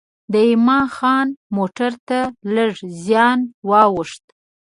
[0.33, 1.27] د یما خان
[1.57, 2.19] موټر ته
[2.55, 4.23] لږ زیان وا ووښت.